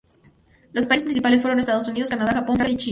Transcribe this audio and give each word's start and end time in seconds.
Los 0.73 0.87
países 0.87 1.03
participantes 1.03 1.41
fueron 1.41 1.59
Estados 1.59 1.87
Unidos, 1.87 2.09
Canadá, 2.09 2.31
Japón, 2.31 2.55
Francia, 2.55 2.63
Rusia 2.63 2.73
y 2.73 2.75
China. 2.75 2.79